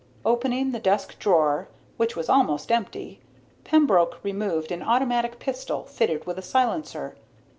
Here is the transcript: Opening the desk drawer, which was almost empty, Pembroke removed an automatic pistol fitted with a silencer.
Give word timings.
Opening 0.25 0.71
the 0.71 0.79
desk 0.79 1.19
drawer, 1.19 1.67
which 1.97 2.15
was 2.15 2.27
almost 2.27 2.71
empty, 2.71 3.19
Pembroke 3.63 4.17
removed 4.23 4.71
an 4.71 4.81
automatic 4.81 5.37
pistol 5.37 5.83
fitted 5.83 6.25
with 6.25 6.39
a 6.39 6.41
silencer. 6.41 7.15